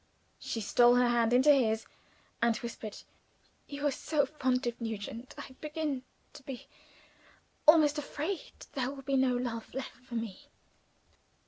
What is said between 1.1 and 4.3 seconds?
into his, and whispered, "You are so